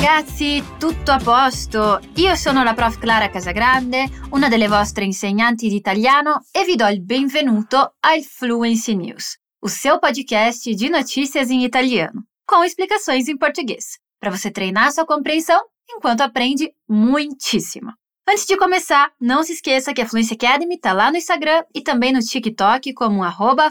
ragazzi, 0.00 0.64
tutto 0.78 1.10
a 1.10 1.18
posto. 1.18 2.00
Io 2.14 2.34
sono 2.34 2.64
la 2.64 2.72
prof 2.72 2.98
Clara 2.98 3.28
Casagrande, 3.28 4.08
una 4.30 4.48
delle 4.48 4.66
vostre 4.66 5.04
insegnanti 5.04 5.68
di 5.68 5.76
italiano 5.76 6.42
e 6.52 6.64
vi 6.64 6.74
do 6.74 6.86
il 6.86 7.02
benvenuto 7.02 7.96
al 8.00 8.22
Fluency 8.22 8.96
News, 8.96 9.36
o 9.60 9.68
seu 9.68 9.98
podcast 9.98 10.74
de 10.74 10.88
notícias 10.88 11.50
em 11.50 11.64
italiano, 11.64 12.24
com 12.46 12.64
explicações 12.64 13.28
em 13.28 13.36
português, 13.36 13.98
para 14.18 14.30
você 14.30 14.50
treinar 14.50 14.90
sua 14.90 15.04
compreensão 15.04 15.60
enquanto 15.90 16.22
aprende 16.22 16.72
muitíssimo. 16.88 17.92
Antes 18.26 18.46
de 18.46 18.56
começar, 18.56 19.12
não 19.20 19.42
se 19.42 19.52
esqueça 19.52 19.92
que 19.92 20.00
a 20.00 20.08
Fluency 20.08 20.32
Academy 20.32 20.76
está 20.76 20.94
lá 20.94 21.10
no 21.10 21.18
Instagram 21.18 21.62
e 21.74 21.82
também 21.82 22.10
no 22.10 22.20
TikTok 22.20 22.94
como 22.94 23.22
arroba 23.22 23.70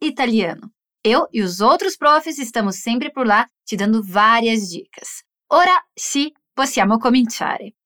Italiano. 0.00 0.70
Eu 1.04 1.28
e 1.30 1.42
os 1.42 1.60
outros 1.60 1.98
profs 1.98 2.38
estamos 2.38 2.76
sempre 2.76 3.12
por 3.12 3.26
lá 3.26 3.46
te 3.66 3.76
dando 3.76 4.02
várias 4.02 4.70
dicas. 4.70 5.23
Ora 5.54 5.80
sì, 5.94 6.34
possiamo 6.52 6.98
cominciare. 6.98 7.76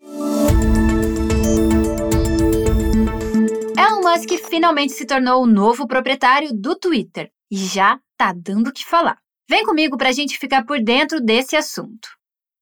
Elon 3.75 4.01
Musk 4.01 4.49
finalmente 4.49 4.95
se 4.95 5.05
tornou 5.05 5.43
o 5.43 5.47
novo 5.47 5.85
proprietário 5.85 6.49
do 6.55 6.79
Twitter 6.79 7.31
e 7.51 7.57
já 7.59 8.01
tá 8.17 8.33
dando 8.35 8.69
o 8.69 8.73
que 8.73 8.83
falar. 8.83 9.19
Vem 9.47 9.65
comigo 9.65 9.99
para 9.99 10.09
a 10.09 10.13
gente 10.13 10.39
ficar 10.39 10.65
por 10.65 10.83
dentro 10.83 11.21
desse 11.21 11.57
assunto. 11.57 12.09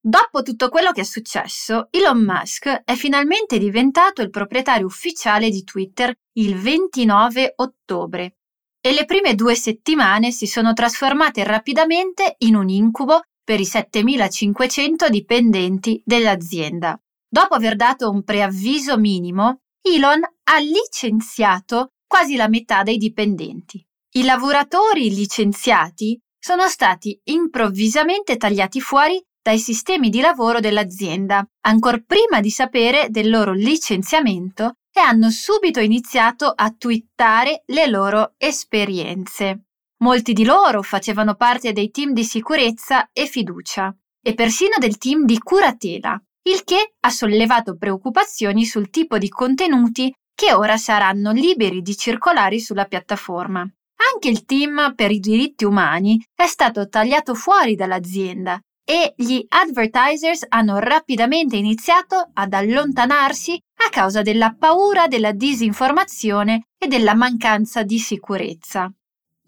Dopo 0.03 0.43
tutto 0.43 0.69
quello 0.71 0.91
che 0.91 1.03
è 1.03 1.05
successo, 1.05 1.87
Elon 1.93 2.25
Musk 2.25 2.67
è 2.85 2.95
finalmente 2.97 3.59
diventato 3.59 4.23
il 4.23 4.31
proprietario 4.31 4.87
ufficiale 4.87 5.51
di 5.51 5.63
Twitter 5.63 6.13
il 6.33 6.57
29 6.57 7.53
ottobre 7.57 8.39
e 8.81 8.93
le 8.93 9.05
prime 9.05 9.37
due 9.37 9.55
settimane 9.55 10.33
si 10.33 10.49
sono 10.49 10.73
trasformate 10.73 11.45
rapidamente 11.45 12.35
in 12.39 12.57
un 12.57 12.69
incubo 12.69 13.21
per 13.47 13.61
i 13.61 13.65
7500 13.65 15.09
dipendenti 15.09 16.03
dell'azienda. 16.05 17.01
Dopo 17.29 17.55
aver 17.55 17.77
dato 17.77 18.11
un 18.11 18.25
preavviso 18.25 18.99
minimo, 18.99 19.61
Elon 19.81 20.21
ha 20.21 20.59
licenziato 20.59 21.93
quasi 22.09 22.35
la 22.35 22.49
metà 22.49 22.83
dei 22.83 22.97
dipendenti. 22.97 23.87
I 24.17 24.25
lavoratori 24.25 25.15
licenziati 25.15 26.21
sono 26.37 26.67
stati 26.67 27.21
improvvisamente 27.27 28.37
tagliati 28.37 28.81
fuori 28.81 29.25
dai 29.41 29.61
sistemi 29.61 30.09
di 30.09 30.21
lavoro 30.21 30.59
dell'azienda, 30.59 31.47
ancor 31.61 32.05
prima 32.05 32.41
di 32.41 32.51
sapere 32.51 33.11
del 33.11 33.31
loro 33.31 33.53
licenziamento 33.53 34.73
e 34.93 34.99
hanno 35.01 35.31
subito 35.31 35.79
iniziato 35.79 36.53
a 36.53 36.75
twittare 36.77 37.63
le 37.67 37.87
loro 37.87 38.35
esperienze. 38.39 39.66
Molti 39.99 40.35
di 40.35 40.45
loro 40.45 40.83
facevano 40.83 41.37
parte 41.37 41.73
dei 41.73 41.91
team 41.91 42.13
di 42.13 42.23
sicurezza 42.23 43.09
e 43.13 43.27
fiducia 43.27 43.95
e 44.23 44.35
persino 44.35 44.75
del 44.79 44.99
team 44.99 45.25
di 45.25 45.39
curatela, 45.39 46.21
il 46.49 46.65
che 46.65 46.95
ha 47.01 47.11
sollevato 47.11 47.77
preoccupazioni 47.77 48.67
sul 48.67 48.91
tipo 48.91 49.17
di 49.17 49.29
contenuti 49.29 50.13
che 50.35 50.53
ora 50.53 50.77
saranno 50.77 51.33
liberi 51.33 51.81
di 51.81 51.97
circolare 51.97 52.59
sulla 52.59 52.85
piattaforma. 52.85 53.61
Anche 53.61 54.29
il 54.29 54.45
team 54.45 54.93
per 54.95 55.11
i 55.11 55.19
diritti 55.19 55.65
umani 55.65 56.23
è 56.35 56.47
stato 56.47 56.89
tagliato 56.89 57.35
fuori 57.35 57.75
dall'azienda 57.75 58.61
e 58.85 59.15
gli 59.17 59.45
advertisers 59.49 60.45
hanno 60.49 60.79
rapidamente 60.79 61.57
iniziato 61.57 62.31
ad 62.35 62.53
allontanarsi 62.53 63.59
a 63.85 63.89
causa 63.89 64.21
della 64.21 64.55
paura 64.57 65.09
della 65.09 65.33
disinformazione 65.33 66.67
e 66.79 66.87
della 66.87 67.15
mancanza 67.15 67.83
di 67.83 67.99
sicurezza. 67.99 68.93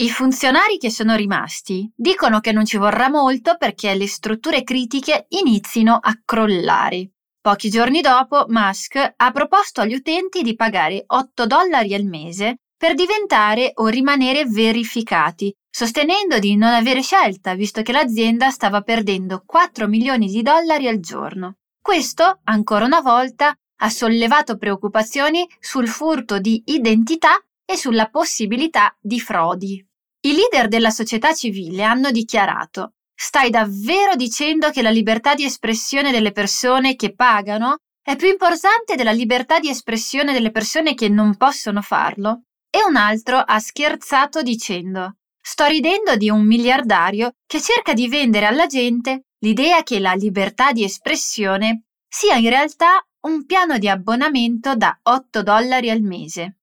I 0.00 0.10
funzionari 0.10 0.78
che 0.78 0.92
sono 0.92 1.16
rimasti 1.16 1.91
dicono 1.92 2.38
che 2.38 2.52
non 2.52 2.64
ci 2.64 2.77
vorrà 2.77 3.10
molto 3.10 3.56
perché 3.56 3.96
le 3.96 4.06
strutture 4.06 4.62
critiche 4.62 5.27
inizino 5.30 5.98
a 6.00 6.16
crollare. 6.24 7.14
Pochi 7.41 7.68
giorni 7.68 8.00
dopo, 8.00 8.44
Musk 8.46 9.14
ha 9.16 9.31
proposto 9.32 9.81
agli 9.81 9.94
utenti 9.94 10.42
di 10.42 10.54
pagare 10.54 11.03
8 11.04 11.47
dollari 11.47 11.94
al 11.94 12.04
mese 12.04 12.59
per 12.76 12.94
diventare 12.94 13.72
o 13.75 13.88
rimanere 13.88 14.44
verificati 14.44 15.53
sostenendo 15.69 16.38
di 16.38 16.54
non 16.54 16.72
avere 16.72 17.03
scelta 17.03 17.54
visto 17.54 17.82
che 17.82 17.91
l'azienda 17.91 18.50
stava 18.50 18.82
perdendo 18.82 19.42
4 19.44 19.88
milioni 19.88 20.28
di 20.28 20.42
dollari 20.42 20.86
al 20.86 21.00
giorno. 21.00 21.56
Questo, 21.82 22.38
ancora 22.44 22.84
una 22.84 23.00
volta, 23.00 23.53
ha 23.80 23.88
sollevato 23.88 24.59
preoccupazioni 24.59 25.44
sul 25.59 25.88
furto 25.88 26.38
di 26.38 26.62
identità 26.66 27.36
e 27.65 27.76
sulla 27.76 28.09
possibilità 28.09 28.97
di 29.00 29.19
frodi. 29.20 29.88
I 30.20 30.34
leader 30.34 30.68
della 30.68 30.90
società 30.90 31.32
civile 31.32 31.84
hanno 31.84 32.10
dichiarato 32.10 32.94
Stai 33.20 33.50
davvero 33.50 34.14
dicendo 34.14 34.70
che 34.70 34.80
la 34.80 34.90
libertà 34.90 35.34
di 35.34 35.44
espressione 35.44 36.12
delle 36.12 36.30
persone 36.30 36.94
che 36.94 37.16
pagano 37.16 37.78
è 38.00 38.14
più 38.14 38.28
importante 38.28 38.94
della 38.94 39.10
libertà 39.10 39.58
di 39.58 39.68
espressione 39.68 40.32
delle 40.32 40.52
persone 40.52 40.94
che 40.94 41.08
non 41.08 41.36
possono 41.36 41.82
farlo? 41.82 42.42
E 42.70 42.78
un 42.86 42.94
altro 42.94 43.38
ha 43.38 43.58
scherzato 43.58 44.42
dicendo 44.42 45.16
Sto 45.40 45.66
ridendo 45.66 46.14
di 46.14 46.30
un 46.30 46.46
miliardario 46.46 47.32
che 47.44 47.60
cerca 47.60 47.92
di 47.92 48.06
vendere 48.06 48.46
alla 48.46 48.66
gente 48.66 49.24
l'idea 49.40 49.82
che 49.82 49.98
la 49.98 50.14
libertà 50.14 50.70
di 50.70 50.84
espressione 50.84 51.86
sia 52.08 52.36
in 52.36 52.48
realtà 52.48 53.04
un 53.26 53.46
piano 53.46 53.78
di 53.78 53.88
abbonamento 53.88 54.76
da 54.76 54.96
8 55.02 55.42
dollari 55.42 55.90
al 55.90 56.02
mese. 56.02 56.57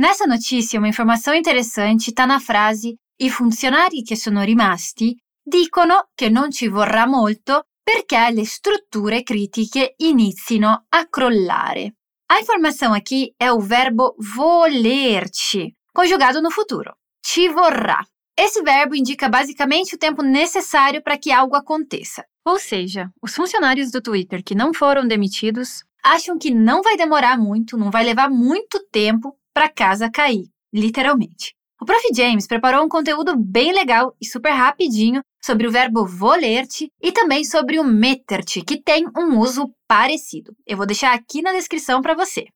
Nessa 0.00 0.26
notícia, 0.26 0.78
uma 0.78 0.88
informação 0.88 1.34
interessante 1.34 2.08
está 2.08 2.26
na 2.26 2.40
frase: 2.40 2.96
I 3.20 3.28
funzionari 3.28 4.02
che 4.02 4.16
sono 4.16 4.42
rimasti 4.42 5.14
dicono 5.44 6.08
che 6.14 6.30
non 6.30 6.50
ci 6.50 6.68
vorrà 6.68 7.06
molto 7.06 7.64
perché 7.82 8.30
le 8.30 8.46
strutture 8.46 9.22
critiche 9.22 9.96
inizino 9.98 10.86
a 10.88 11.06
crollare. 11.06 11.96
A 12.30 12.40
informação 12.40 12.94
aqui 12.94 13.34
é 13.38 13.52
o 13.52 13.60
verbo 13.60 14.14
volerci, 14.16 15.76
conjugado 15.92 16.40
no 16.40 16.48
futuro. 16.48 16.96
Ci 17.20 17.50
vorrà. 17.50 18.02
Esse 18.34 18.62
verbo 18.62 18.94
indica 18.94 19.28
basicamente 19.28 19.96
o 19.96 19.98
tempo 19.98 20.22
necessário 20.22 21.02
para 21.02 21.18
que 21.18 21.30
algo 21.30 21.56
aconteça. 21.56 22.24
Ou 22.42 22.58
seja, 22.58 23.10
os 23.20 23.34
funcionários 23.34 23.90
do 23.90 24.00
Twitter 24.00 24.42
que 24.42 24.54
não 24.54 24.72
foram 24.72 25.06
demitidos 25.06 25.84
acham 26.02 26.38
que 26.38 26.50
não 26.50 26.80
vai 26.80 26.96
demorar 26.96 27.36
muito, 27.36 27.76
não 27.76 27.90
vai 27.90 28.02
levar 28.02 28.30
muito 28.30 28.80
tempo 28.90 29.36
para 29.54 29.68
casa 29.68 30.10
cair, 30.10 30.44
literalmente. 30.72 31.54
O 31.80 31.84
Prof. 31.84 32.02
James 32.14 32.46
preparou 32.46 32.84
um 32.84 32.88
conteúdo 32.88 33.34
bem 33.36 33.72
legal 33.72 34.14
e 34.20 34.26
super 34.26 34.52
rapidinho 34.52 35.22
sobre 35.42 35.66
o 35.66 35.70
verbo 35.70 36.06
voler-te 36.06 36.90
e 37.00 37.10
também 37.10 37.44
sobre 37.44 37.78
o 37.78 37.84
meter-te, 37.84 38.62
que 38.62 38.82
tem 38.82 39.06
um 39.16 39.38
uso 39.38 39.66
parecido. 39.88 40.52
Eu 40.66 40.76
vou 40.76 40.86
deixar 40.86 41.14
aqui 41.14 41.40
na 41.40 41.52
descrição 41.52 42.02
para 42.02 42.14
você. 42.14 42.46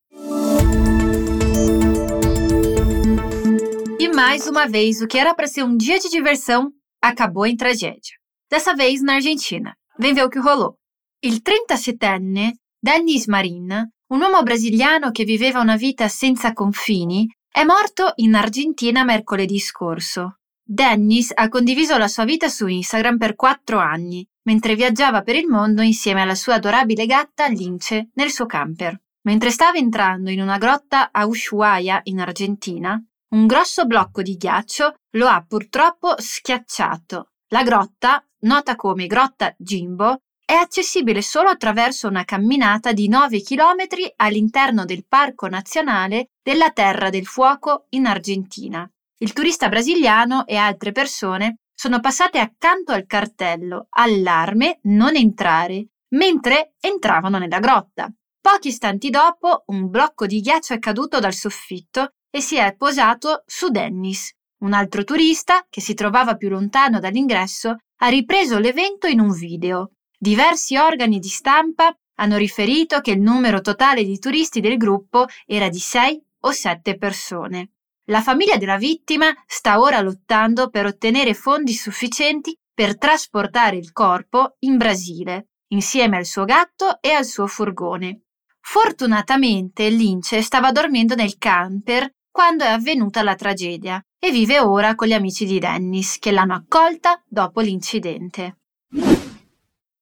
mais 4.14 4.46
uma 4.46 4.66
vez, 4.66 5.00
o 5.00 5.08
que 5.08 5.18
era 5.18 5.34
para 5.34 5.48
ser 5.48 5.64
um 5.64 5.76
dia 5.76 5.98
de 5.98 6.08
diversão 6.08 6.70
acabou 7.02 7.46
em 7.46 7.56
tragédia. 7.56 8.16
Dessa 8.48 8.74
vez 8.74 9.02
na 9.02 9.14
Argentina. 9.14 9.74
Vem 9.98 10.14
ver 10.14 10.24
o 10.24 10.30
que 10.30 10.38
rolou. 10.38 10.76
Il 11.22 11.40
37enne 11.40 12.52
Dennis 12.82 13.26
Marin, 13.26 13.66
un 14.08 14.20
uomo 14.20 14.42
brasiliano 14.42 15.10
che 15.10 15.24
viveva 15.24 15.60
una 15.60 15.76
vita 15.76 16.08
senza 16.08 16.52
confini, 16.52 17.26
è 17.50 17.64
morto 17.64 18.12
in 18.16 18.34
Argentina 18.34 19.04
mercoledì 19.04 19.58
scorso. 19.58 20.38
Dennis 20.62 21.32
ha 21.34 21.48
condiviso 21.48 21.96
la 21.96 22.08
sua 22.08 22.24
vita 22.24 22.48
su 22.48 22.66
Instagram 22.66 23.16
per 23.16 23.34
quattro 23.34 23.78
anni, 23.78 24.26
mentre 24.44 24.74
viaggiava 24.74 25.22
per 25.22 25.36
il 25.36 25.46
mondo 25.46 25.82
insieme 25.82 26.22
alla 26.22 26.34
sua 26.34 26.54
adorabile 26.54 27.06
gatta 27.06 27.46
Lince 27.46 28.10
nel 28.14 28.30
suo 28.30 28.46
camper. 28.46 29.00
Mentre 29.22 29.50
stava 29.50 29.78
entrando 29.78 30.30
in 30.30 30.40
una 30.40 30.58
grotta 30.58 31.10
a 31.10 31.26
Ushuaia, 31.26 32.00
in 32.04 32.20
Argentina, 32.20 33.02
un 33.30 33.46
grosso 33.46 33.86
blocco 33.86 34.20
di 34.20 34.36
ghiaccio 34.36 34.94
lo 35.12 35.28
ha 35.28 35.42
purtroppo 35.46 36.14
schiacciato. 36.18 37.30
La 37.48 37.62
grotta, 37.62 38.22
nota 38.40 38.76
come 38.76 39.06
Grotta 39.06 39.54
Jimbo, 39.56 40.20
è 40.46 40.52
accessibile 40.52 41.22
solo 41.22 41.48
attraverso 41.48 42.06
una 42.06 42.24
camminata 42.24 42.92
di 42.92 43.08
9 43.08 43.42
km 43.42 43.86
all'interno 44.16 44.84
del 44.84 45.06
Parco 45.06 45.48
Nazionale 45.48 46.30
della 46.42 46.70
Terra 46.70 47.08
del 47.08 47.26
Fuoco 47.26 47.86
in 47.90 48.06
Argentina. 48.06 48.88
Il 49.18 49.32
turista 49.32 49.68
brasiliano 49.68 50.46
e 50.46 50.56
altre 50.56 50.92
persone 50.92 51.60
sono 51.74 52.00
passate 52.00 52.38
accanto 52.38 52.92
al 52.92 53.06
cartello 53.06 53.86
Allarme 53.90 54.80
non 54.82 55.16
entrare 55.16 55.88
mentre 56.14 56.74
entravano 56.78 57.38
nella 57.38 57.58
grotta. 57.58 58.12
Pochi 58.40 58.68
istanti 58.68 59.08
dopo 59.08 59.64
un 59.66 59.88
blocco 59.88 60.26
di 60.26 60.40
ghiaccio 60.40 60.74
è 60.74 60.78
caduto 60.78 61.18
dal 61.18 61.32
soffitto 61.32 62.10
e 62.30 62.40
si 62.40 62.56
è 62.56 62.74
posato 62.76 63.42
su 63.46 63.70
Dennis. 63.70 64.30
Un 64.58 64.74
altro 64.74 65.04
turista, 65.04 65.66
che 65.68 65.80
si 65.80 65.94
trovava 65.94 66.36
più 66.36 66.50
lontano 66.50 67.00
dall'ingresso, 67.00 67.76
ha 68.00 68.08
ripreso 68.08 68.58
l'evento 68.58 69.06
in 69.06 69.20
un 69.20 69.32
video. 69.32 69.92
Diversi 70.24 70.78
organi 70.78 71.18
di 71.18 71.28
stampa 71.28 71.94
hanno 72.14 72.38
riferito 72.38 73.02
che 73.02 73.10
il 73.10 73.20
numero 73.20 73.60
totale 73.60 74.04
di 74.04 74.18
turisti 74.18 74.60
del 74.60 74.78
gruppo 74.78 75.26
era 75.44 75.68
di 75.68 75.78
6 75.78 76.24
o 76.44 76.50
7 76.50 76.96
persone. 76.96 77.72
La 78.04 78.22
famiglia 78.22 78.56
della 78.56 78.78
vittima 78.78 79.26
sta 79.46 79.78
ora 79.78 80.00
lottando 80.00 80.70
per 80.70 80.86
ottenere 80.86 81.34
fondi 81.34 81.74
sufficienti 81.74 82.56
per 82.72 82.96
trasportare 82.96 83.76
il 83.76 83.92
corpo 83.92 84.56
in 84.60 84.78
Brasile, 84.78 85.48
insieme 85.74 86.16
al 86.16 86.24
suo 86.24 86.46
gatto 86.46 87.02
e 87.02 87.10
al 87.10 87.26
suo 87.26 87.46
furgone. 87.46 88.22
Fortunatamente 88.60 89.90
Lynch 89.90 90.42
stava 90.42 90.72
dormendo 90.72 91.14
nel 91.14 91.36
camper 91.36 92.10
quando 92.30 92.64
è 92.64 92.68
avvenuta 92.68 93.22
la 93.22 93.34
tragedia 93.34 94.02
e 94.18 94.30
vive 94.30 94.58
ora 94.58 94.94
con 94.94 95.06
gli 95.06 95.12
amici 95.12 95.44
di 95.44 95.58
Dennis 95.58 96.18
che 96.18 96.30
l'hanno 96.30 96.54
accolta 96.54 97.22
dopo 97.28 97.60
l'incidente. 97.60 98.60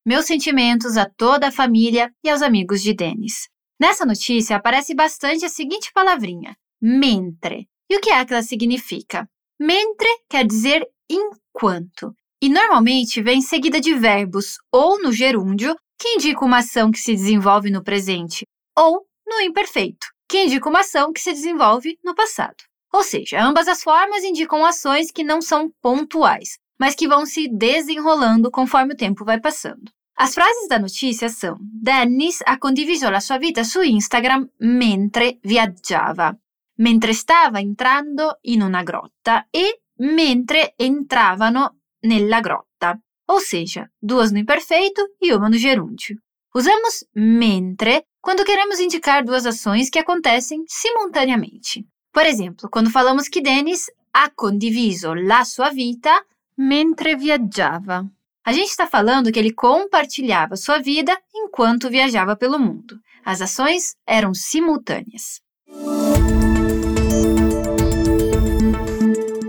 Meus 0.05 0.27
sentimentos 0.27 0.97
a 0.97 1.09
toda 1.09 1.47
a 1.47 1.53
família 1.53 2.13
e 2.25 2.29
aos 2.29 2.43
amigos 2.43 2.83
de 2.83 2.93
Dennis. 2.93 3.49
Nessa 3.81 4.05
notícia 4.05 4.57
aparece 4.57 4.95
bastante 4.97 5.45
a 5.45 5.49
seguinte 5.49 5.93
palavrinha, 5.95 6.57
mentre. 6.81 7.69
E 7.89 7.97
o 7.97 8.01
que 8.01 8.11
é 8.11 8.25
que 8.25 8.33
ela 8.33 8.43
significa? 8.43 9.29
Mentre 9.61 10.09
quer 10.29 10.45
dizer 10.45 10.85
enquanto, 11.09 12.13
e 12.43 12.49
normalmente 12.49 13.23
vem 13.23 13.41
seguida 13.41 13.81
de 13.81 13.95
verbos 13.95 14.57
ou 14.73 15.01
no 15.01 15.13
gerúndio, 15.13 15.77
que 15.97 16.15
indica 16.15 16.45
uma 16.45 16.59
ação 16.59 16.91
que 16.91 16.99
se 16.99 17.13
desenvolve 17.13 17.71
no 17.71 17.85
presente, 17.85 18.45
ou 18.77 19.07
no 19.25 19.41
imperfeito, 19.41 20.09
que 20.29 20.43
indica 20.43 20.69
uma 20.69 20.81
ação 20.81 21.13
que 21.13 21.21
se 21.21 21.33
desenvolve 21.33 21.97
no 22.03 22.13
passado. 22.13 22.57
Ou 22.93 23.05
seja, 23.05 23.41
ambas 23.41 23.69
as 23.69 23.85
formas 23.85 24.25
indicam 24.25 24.65
ações 24.65 25.13
que 25.13 25.23
não 25.23 25.41
são 25.41 25.71
pontuais, 25.81 26.59
mas 26.83 26.97
que 26.97 27.07
vão 27.07 27.25
se 27.25 27.47
desenrolando 27.47 28.51
conforme 28.51 28.95
o 28.95 28.97
tempo 28.97 29.25
vai 29.25 29.39
passando. 29.39 29.89
As 30.17 30.35
frases 30.35 30.67
da 30.69 30.81
notícia 30.81 31.29
são: 31.29 31.57
Dennis 31.61 32.43
ha 32.45 32.59
condiviso 32.59 33.09
la 33.09 33.21
sua 33.21 33.39
vita 33.39 33.63
su 33.63 33.83
Instagram 33.83 34.49
mentre 34.59 35.39
viaggiava, 35.45 36.37
mentre 36.79 37.15
stava 37.15 37.61
entrando 37.61 38.37
in 38.47 38.63
una 38.63 38.83
grotta 38.83 39.47
e 39.53 39.83
mentre 39.99 40.75
entravano 40.77 41.83
nella 42.01 42.41
grotta, 42.41 42.99
ou 43.27 43.39
seja, 43.39 43.89
duas 44.01 44.33
no 44.33 44.39
imperfeito 44.39 45.15
e 45.21 45.33
uma 45.33 45.49
no 45.49 45.57
gerúndio. 45.57 46.17
Usamos 46.53 47.07
mentre 47.15 48.07
quando 48.21 48.45
queremos 48.45 48.81
indicar 48.81 49.23
duas 49.23 49.47
ações 49.47 49.89
que 49.89 50.01
acontecem 50.01 50.65
simultaneamente. 50.67 51.87
Por 52.13 52.27
exemplo, 52.27 52.69
quando 52.69 52.91
falamos 52.91 53.29
que 53.29 53.41
Dennis 53.41 53.89
ha 54.13 54.31
condiviso 54.35 55.15
la 55.15 55.45
sua 55.45 55.71
vita 55.71 56.21
mentre 56.57 57.17
viaggiava. 57.17 58.07
A 58.45 58.53
gente 58.53 58.71
está 58.71 58.87
falando 58.87 59.31
que 59.31 59.39
ele 59.39 59.53
compartilhava 59.53 60.57
sua 60.57 60.79
vida 60.79 61.17
enquanto 61.33 61.89
viajava 61.89 62.35
pelo 62.35 62.59
mundo. 62.59 62.99
As 63.25 63.41
ações 63.41 63.95
eram 64.07 64.35
simultâneas. 64.35 65.41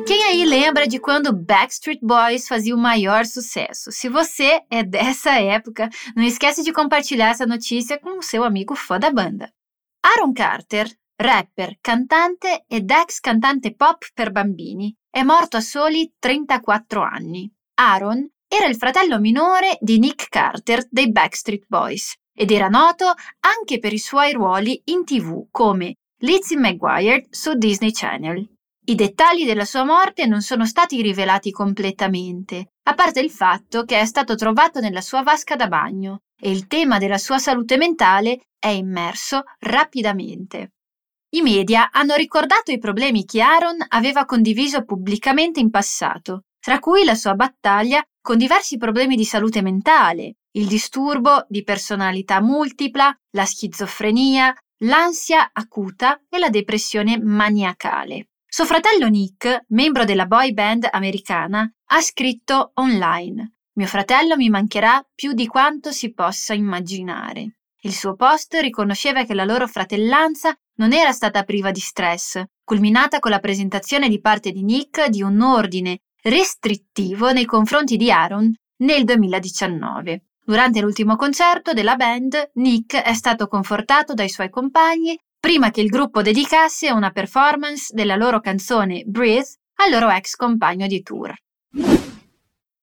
Quem 0.05 0.23
aí 0.25 0.45
lembra 0.45 0.87
de 0.87 0.99
quando 0.99 1.33
Backstreet 1.33 1.99
Boys 2.03 2.47
fazia 2.47 2.75
o 2.75 2.77
maior 2.77 3.25
sucesso? 3.25 3.91
Se 3.91 4.07
você 4.07 4.61
é 4.69 4.83
dessa 4.83 5.31
época, 5.39 5.89
não 6.15 6.23
esquece 6.23 6.61
de 6.61 6.71
compartilhar 6.71 7.29
essa 7.29 7.47
notícia 7.47 7.97
com 7.97 8.19
o 8.19 8.23
seu 8.23 8.43
amigo 8.43 8.75
fã 8.75 8.99
da 8.99 9.09
banda. 9.09 9.51
Aaron 10.03 10.33
Carter, 10.33 10.87
rapper, 11.23 11.77
cantante 11.79 12.65
ed 12.67 12.91
ex 12.91 13.19
cantante 13.19 13.73
pop 13.73 14.05
per 14.13 14.31
bambini, 14.31 14.93
è 15.09 15.23
morto 15.23 15.57
a 15.57 15.61
soli 15.61 16.13
34 16.19 17.01
anni. 17.01 17.49
Aaron 17.75 18.29
era 18.47 18.67
il 18.67 18.75
fratello 18.75 19.19
minore 19.19 19.77
di 19.79 19.99
Nick 19.99 20.27
Carter 20.27 20.85
dei 20.89 21.11
Backstreet 21.11 21.63
Boys 21.67 22.13
ed 22.35 22.51
era 22.51 22.67
noto 22.67 23.13
anche 23.39 23.79
per 23.79 23.93
i 23.93 23.99
suoi 23.99 24.33
ruoli 24.33 24.81
in 24.85 25.05
tv 25.05 25.47
come 25.49 25.95
Lizzie 26.19 26.57
McGuire 26.57 27.25
su 27.29 27.53
Disney 27.53 27.91
Channel. 27.91 28.45
I 28.85 28.95
dettagli 28.95 29.45
della 29.45 29.65
sua 29.65 29.85
morte 29.85 30.25
non 30.25 30.41
sono 30.41 30.65
stati 30.65 31.01
rivelati 31.01 31.51
completamente, 31.51 32.73
a 32.83 32.93
parte 32.95 33.21
il 33.21 33.31
fatto 33.31 33.85
che 33.85 33.97
è 33.99 34.05
stato 34.05 34.35
trovato 34.35 34.81
nella 34.81 35.01
sua 35.01 35.23
vasca 35.23 35.55
da 35.55 35.67
bagno 35.67 36.19
e 36.37 36.51
il 36.51 36.67
tema 36.67 36.97
della 36.97 37.17
sua 37.17 37.39
salute 37.39 37.77
mentale 37.77 38.41
è 38.59 38.67
immerso 38.67 39.43
rapidamente. 39.59 40.71
I 41.33 41.41
media 41.41 41.89
hanno 41.91 42.13
ricordato 42.13 42.71
i 42.71 42.77
problemi 42.77 43.25
che 43.25 43.41
Aaron 43.41 43.77
aveva 43.87 44.23
condiviso 44.23 44.85
pubblicamente 44.85 45.59
in 45.59 45.71
passato, 45.71 46.43
tra 46.59 46.77
cui 46.77 47.03
la 47.03 47.15
sua 47.15 47.33
battaglia 47.33 48.03
con 48.21 48.37
diversi 48.37 48.77
problemi 48.77 49.15
di 49.15 49.25
salute 49.25 49.63
mentale, 49.63 50.35
il 50.51 50.67
disturbo 50.67 51.43
di 51.49 51.63
personalità 51.63 52.39
multipla, 52.39 53.11
la 53.31 53.45
schizofrenia, 53.45 54.55
l'ansia 54.83 55.49
acuta 55.51 56.21
e 56.29 56.37
la 56.37 56.49
depressione 56.49 57.19
maniacale. 57.19 58.27
Suo 58.45 58.65
fratello 58.65 59.07
Nick, 59.07 59.65
membro 59.69 60.05
della 60.05 60.27
boy 60.27 60.53
band 60.53 60.87
americana, 60.91 61.67
ha 61.85 62.01
scritto 62.01 62.73
online 62.75 63.53
Mio 63.75 63.87
fratello 63.87 64.35
mi 64.35 64.49
mancherà 64.49 65.03
più 65.15 65.33
di 65.33 65.47
quanto 65.47 65.91
si 65.91 66.13
possa 66.13 66.53
immaginare. 66.53 67.55
Il 67.85 67.93
suo 67.93 68.15
post 68.15 68.53
riconosceva 68.61 69.25
che 69.25 69.33
la 69.33 69.43
loro 69.43 69.67
fratellanza 69.67 70.55
non 70.75 70.93
era 70.93 71.11
stata 71.11 71.43
priva 71.43 71.71
di 71.71 71.79
stress, 71.79 72.41
culminata 72.63 73.19
con 73.19 73.31
la 73.31 73.39
presentazione 73.39 74.09
di 74.09 74.19
parte 74.19 74.51
di 74.51 74.63
Nick 74.63 75.07
di 75.07 75.21
un 75.21 75.41
ordine 75.41 75.99
restrittivo 76.21 77.31
nei 77.31 77.45
confronti 77.45 77.97
di 77.97 78.11
Aaron 78.11 78.53
nel 78.77 79.03
2019. 79.03 80.23
Durante 80.45 80.81
l'ultimo 80.81 81.15
concerto 81.15 81.73
della 81.73 81.95
band, 81.95 82.51
Nick 82.55 82.97
è 82.97 83.13
stato 83.13 83.47
confortato 83.47 84.13
dai 84.13 84.29
suoi 84.29 84.49
compagni 84.49 85.17
prima 85.39 85.71
che 85.71 85.81
il 85.81 85.89
gruppo 85.89 86.21
dedicasse 86.21 86.91
una 86.91 87.11
performance 87.11 87.93
della 87.93 88.15
loro 88.15 88.39
canzone 88.39 89.03
Breathe 89.05 89.57
al 89.75 89.91
loro 89.91 90.09
ex 90.09 90.35
compagno 90.35 90.87
di 90.87 91.01
tour. 91.01 91.33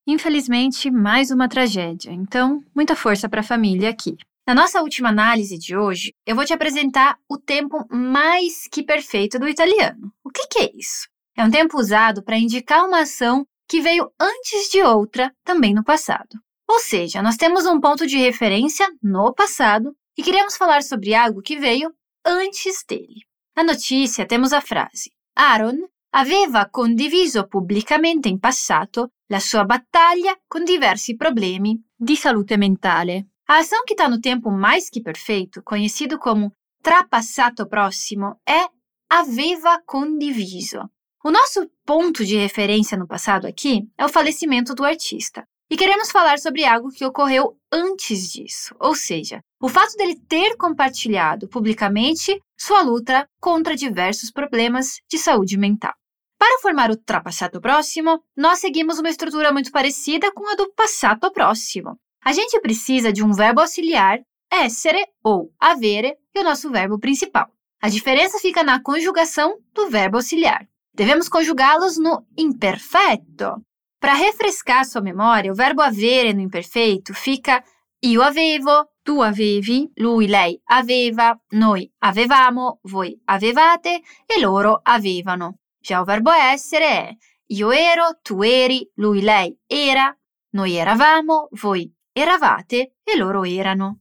Infelizmente, 0.05 0.91
mais 0.91 1.31
uma 1.31 1.47
tragédia, 1.49 2.11
então 2.11 2.63
muita 2.75 2.95
força 2.95 3.29
para 3.29 3.41
a 3.41 3.45
família 3.45 3.89
aqui. 3.89 4.17
Na 4.51 4.63
nossa 4.63 4.83
última 4.83 5.11
análise 5.11 5.57
de 5.57 5.77
hoje, 5.77 6.13
eu 6.27 6.35
vou 6.35 6.45
te 6.45 6.53
apresentar 6.53 7.17
o 7.31 7.39
tempo 7.39 7.87
mais 7.89 8.67
que 8.67 8.83
perfeito 8.83 9.39
do 9.39 9.49
italiano. 9.49 10.13
O 10.25 10.29
que, 10.29 10.49
que 10.49 10.59
é 10.59 10.71
isso? 10.75 11.07
É 11.37 11.45
um 11.45 11.51
tempo 11.53 11.79
usado 11.79 12.21
para 12.25 12.37
indicar 12.37 12.85
uma 12.85 13.03
ação 13.03 13.47
que 13.69 13.81
veio 13.81 14.11
antes 14.21 14.69
de 14.69 14.83
outra 14.83 15.33
também 15.45 15.73
no 15.73 15.85
passado. 15.85 16.37
Ou 16.69 16.81
seja, 16.81 17.23
nós 17.23 17.37
temos 17.37 17.65
um 17.65 17.79
ponto 17.79 18.09
de 18.09 18.17
referência 18.17 18.89
no 19.01 19.33
passado 19.33 19.95
e 20.19 20.23
queremos 20.25 20.57
falar 20.57 20.83
sobre 20.83 21.15
algo 21.15 21.43
que 21.43 21.57
veio 21.57 21.95
antes 22.27 22.83
dele. 22.89 23.21
Na 23.57 23.63
notícia 23.63 24.27
temos 24.27 24.53
a 24.53 24.61
frase: 24.61 25.13
Aaron 25.37 25.79
aveva 26.13 26.69
condiviso 26.69 27.47
pubblicamente 27.47 28.29
in 28.29 28.41
passato 28.41 29.13
la 29.29 29.39
sua 29.39 29.63
battaglia 29.63 30.37
con 30.49 30.65
diversi 30.65 31.15
problemi 31.15 31.81
di 31.97 32.17
salute 32.17 32.57
mentale. 32.57 33.29
A 33.51 33.59
ação 33.59 33.85
que 33.85 33.95
está 33.95 34.09
no 34.09 34.21
tempo 34.21 34.49
mais 34.49 34.89
que 34.89 35.03
perfeito, 35.03 35.61
conhecido 35.65 36.21
como 36.21 36.53
trapassato 36.85 37.67
próximo, 37.69 38.37
é 38.49 38.69
aveva 39.11 39.83
condiviso. 39.85 40.89
O 41.25 41.33
nosso 41.33 41.69
ponto 41.85 42.25
de 42.25 42.37
referência 42.37 42.97
no 42.97 43.09
passado 43.09 43.49
aqui 43.49 43.89
é 43.99 44.05
o 44.05 44.09
falecimento 44.09 44.73
do 44.73 44.85
artista. 44.85 45.43
E 45.69 45.77
queremos 45.77 46.13
falar 46.13 46.39
sobre 46.39 46.65
algo 46.65 46.93
que 46.93 47.05
ocorreu 47.05 47.57
antes 47.73 48.31
disso, 48.31 48.73
ou 48.79 48.95
seja, 48.95 49.41
o 49.61 49.69
fato 49.69 49.97
dele 49.97 50.15
ter 50.29 50.57
compartilhado 50.57 51.49
publicamente 51.49 52.41
sua 52.57 52.83
luta 52.83 53.27
contra 53.41 53.75
diversos 53.75 54.31
problemas 54.31 55.01
de 55.11 55.19
saúde 55.19 55.59
mental. 55.59 55.95
Para 56.39 56.61
formar 56.61 56.89
o 56.93 56.97
trapassato 56.97 57.61
próximo, 57.61 58.23
nós 58.37 58.61
seguimos 58.61 59.01
uma 59.01 59.11
estrutura 59.11 59.53
muito 59.53 59.73
parecida 59.73 60.33
com 60.33 60.49
a 60.49 60.55
do 60.55 60.73
passato 60.73 61.33
próximo. 61.33 61.99
A 62.23 62.33
gente 62.33 62.61
precisa 62.61 63.13
de 63.13 63.23
um 63.25 63.33
verbo 63.33 63.61
auxiliar, 63.61 64.21
essere 64.51 65.05
ou 65.23 65.53
avere, 65.59 66.17
e 66.35 66.41
o 66.41 66.45
nosso 66.45 66.71
verbo 66.71 66.99
principal. 66.99 67.49
A 67.81 67.89
diferença 67.89 68.39
fica 68.39 68.63
na 68.63 68.83
conjugação 68.83 69.57
do 69.73 69.89
verbo 69.89 70.17
auxiliar. 70.17 70.67
Devemos 70.95 71.29
conjugá-los 71.29 71.97
no 71.99 72.27
imperfeito. 72.37 73.65
Para 73.99 74.15
refrescar 74.15 74.85
sua 74.85 75.01
memória, 75.01 75.53
o 75.53 75.55
verbo 75.55 75.83
avere 75.83 76.33
no 76.33 76.41
imperfeito 76.41 77.15
fica 77.15 77.65
io 78.03 78.23
avevo, 78.23 78.89
tu 79.03 79.21
avevi, 79.23 79.91
lui, 79.97 80.27
lei 80.27 80.59
aveva, 80.65 81.39
noi 81.51 81.91
avevamo, 81.99 82.81
voi 82.85 83.21
avevate 83.27 84.01
e 84.27 84.41
loro 84.41 84.81
avevano. 84.83 85.59
Già 85.79 86.01
o 86.01 86.05
verbo 86.05 86.31
essere 86.31 86.87
è 86.87 87.17
io 87.49 87.71
ero, 87.73 88.19
tu 88.23 88.43
eri, 88.43 88.89
lui, 88.95 89.21
lei 89.21 89.55
era, 89.67 90.17
noi 90.53 90.77
eravamo, 90.77 91.49
voi 91.53 91.93
eravate 92.13 92.95
e 93.05 93.17
loro 93.17 93.45
erano. 93.45 94.01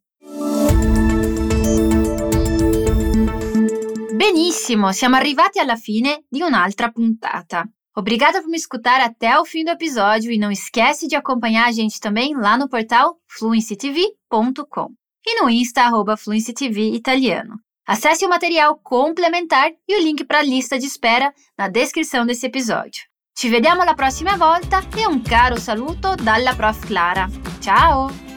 Benissimo, 4.13 4.91
siamo 4.91 5.15
arrivati 5.15 5.59
alla 5.59 5.75
fine 5.75 6.25
di 6.29 6.41
un'altra 6.41 6.91
puntata. 6.91 7.67
Obrigada 7.95 8.41
por 8.41 8.49
me 8.49 8.57
escutar 8.57 9.01
até 9.01 9.37
o 9.39 9.45
fim 9.45 9.63
do 9.63 9.71
episódio 9.71 10.31
e 10.31 10.37
não 10.37 10.51
esquece 10.51 11.07
de 11.07 11.15
acompanhar 11.15 11.67
a 11.67 11.71
gente 11.71 11.99
também 11.99 12.35
lá 12.35 12.57
no 12.57 12.69
portal 12.69 13.17
fluencytv.com 13.27 14.89
e 15.25 15.41
no 15.41 15.49
Insta 15.49 15.81
arroba 15.81 16.15
fluencytv 16.15 16.77
italiano. 16.77 17.55
Acesse 17.87 18.25
o 18.25 18.29
material 18.29 18.79
complementar 18.83 19.71
e 19.87 19.97
o 19.97 20.01
link 20.01 20.23
para 20.23 20.39
a 20.39 20.43
lista 20.43 20.77
de 20.77 20.85
espera 20.85 21.33
na 21.57 21.67
descrição 21.67 22.25
desse 22.25 22.45
episódio. 22.45 23.09
Ci 23.33 23.49
vediamo 23.49 23.83
la 23.83 23.95
prossima 23.95 24.35
volta 24.35 24.81
e 24.97 25.07
un 25.07 25.21
caro 25.21 25.57
saluto 25.57 26.15
dalla 26.15 26.53
prof 26.55 26.85
Clara. 26.85 27.27
Ciao! 27.69 28.28